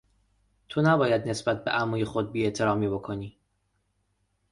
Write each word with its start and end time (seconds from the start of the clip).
تو 0.69 0.81
نباید 0.81 1.27
نسبت 1.27 1.63
به 1.63 1.71
عموی 1.71 2.05
خود 2.05 2.31
بیاحترامی 2.31 2.87
بکنی! 2.89 3.37